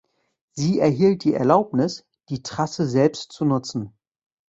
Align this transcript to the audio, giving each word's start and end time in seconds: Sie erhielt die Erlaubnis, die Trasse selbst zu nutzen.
Sie 0.53 0.79
erhielt 0.79 1.23
die 1.25 1.35
Erlaubnis, 1.35 2.07
die 2.29 2.41
Trasse 2.41 2.87
selbst 2.87 3.31
zu 3.33 3.45
nutzen. 3.45 3.93